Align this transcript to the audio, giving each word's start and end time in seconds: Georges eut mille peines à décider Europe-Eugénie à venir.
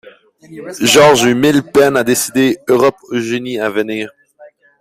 Georges 0.81 1.25
eut 1.25 1.35
mille 1.35 1.61
peines 1.61 1.95
à 1.95 2.03
décider 2.03 2.57
Europe-Eugénie 2.67 3.59
à 3.59 3.69
venir. 3.69 4.11